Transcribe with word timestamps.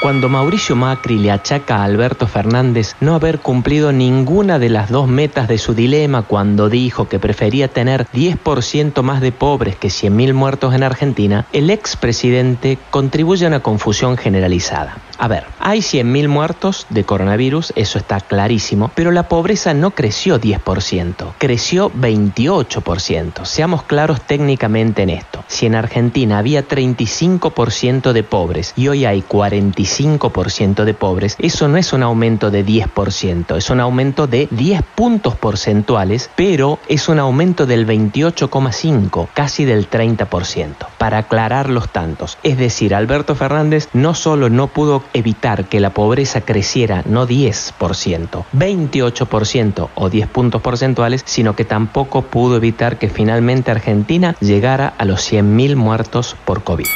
Cuando 0.00 0.30
Mauricio 0.30 0.76
Macri 0.76 1.18
le 1.18 1.30
achaca 1.30 1.76
a 1.76 1.84
Alberto 1.84 2.26
Fernández 2.26 2.96
no 3.00 3.14
haber 3.14 3.40
cumplido 3.40 3.92
ninguna 3.92 4.58
de 4.58 4.70
las 4.70 4.88
dos 4.88 5.08
metas 5.08 5.46
de 5.46 5.58
su 5.58 5.74
dilema 5.74 6.22
cuando 6.22 6.70
dijo 6.70 7.06
que 7.06 7.18
prefería 7.18 7.68
tener 7.68 8.06
10% 8.06 9.02
más 9.02 9.20
de 9.20 9.30
pobres 9.30 9.76
que 9.76 9.88
100.000 9.88 10.32
muertos 10.32 10.74
en 10.74 10.84
Argentina, 10.84 11.44
el 11.52 11.68
expresidente 11.68 12.78
contribuye 12.88 13.44
a 13.44 13.48
una 13.48 13.60
confusión 13.60 14.16
generalizada. 14.16 14.96
A 15.18 15.28
ver, 15.28 15.44
hay 15.58 15.80
100.000 15.80 16.28
muertos 16.28 16.86
de 16.88 17.04
coronavirus, 17.04 17.74
eso 17.76 17.98
está 17.98 18.20
clarísimo, 18.20 18.90
pero 18.94 19.10
la 19.10 19.28
pobreza 19.28 19.74
no 19.74 19.90
creció 19.90 20.40
10%, 20.40 21.34
creció 21.36 21.92
28%. 21.92 23.44
Seamos 23.44 23.82
claros 23.82 24.22
técnicamente 24.22 25.02
en 25.02 25.10
esto. 25.10 25.29
Si 25.50 25.66
en 25.66 25.74
Argentina 25.74 26.38
había 26.38 26.66
35% 26.66 28.12
de 28.12 28.22
pobres 28.22 28.72
y 28.76 28.86
hoy 28.86 29.04
hay 29.04 29.20
45% 29.20 30.84
de 30.84 30.94
pobres, 30.94 31.34
eso 31.40 31.66
no 31.66 31.76
es 31.76 31.92
un 31.92 32.04
aumento 32.04 32.52
de 32.52 32.64
10%, 32.64 33.56
es 33.56 33.68
un 33.68 33.80
aumento 33.80 34.28
de 34.28 34.46
10 34.52 34.82
puntos 34.94 35.34
porcentuales, 35.34 36.30
pero 36.36 36.78
es 36.88 37.08
un 37.08 37.18
aumento 37.18 37.66
del 37.66 37.84
28,5, 37.84 39.26
casi 39.34 39.64
del 39.64 39.90
30%. 39.90 40.86
Para 40.98 41.18
aclarar 41.18 41.68
los 41.68 41.88
tantos, 41.88 42.38
es 42.44 42.56
decir, 42.56 42.94
Alberto 42.94 43.34
Fernández 43.34 43.88
no 43.92 44.14
solo 44.14 44.50
no 44.50 44.68
pudo 44.68 45.02
evitar 45.14 45.64
que 45.64 45.80
la 45.80 45.90
pobreza 45.90 46.42
creciera 46.42 47.02
no 47.06 47.26
10%, 47.26 48.44
28% 48.56 49.88
o 49.96 50.08
10 50.08 50.28
puntos 50.28 50.62
porcentuales, 50.62 51.22
sino 51.26 51.56
que 51.56 51.64
tampoco 51.64 52.22
pudo 52.22 52.56
evitar 52.56 52.98
que 52.98 53.08
finalmente 53.08 53.72
Argentina 53.72 54.36
llegara 54.40 54.94
a 54.96 55.04
los 55.04 55.22
100.000 55.40 55.76
muertos 55.76 56.36
por 56.44 56.62
COVID. 56.62 56.86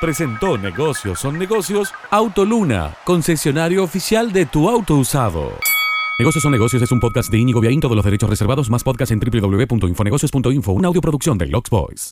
Presentó 0.00 0.56
Negocios 0.56 1.18
son 1.18 1.38
negocios 1.38 1.92
Autoluna, 2.10 2.94
concesionario 3.04 3.82
oficial 3.82 4.32
de 4.32 4.46
tu 4.46 4.68
auto 4.68 4.94
usado. 4.94 5.50
Negocios 6.20 6.42
son 6.42 6.52
negocios 6.52 6.82
es 6.82 6.92
un 6.92 7.00
podcast 7.00 7.30
de 7.30 7.38
Íñigo 7.38 7.60
Viaín, 7.60 7.80
todos 7.80 7.96
los 7.96 8.04
derechos 8.04 8.30
reservados, 8.30 8.70
más 8.70 8.82
podcast 8.84 9.12
en 9.12 9.20
www.infonegocios.info, 9.20 10.72
una 10.72 10.88
audioproducción 10.88 11.38
de 11.38 11.46
Lux 11.46 11.70
Boys. 11.70 12.06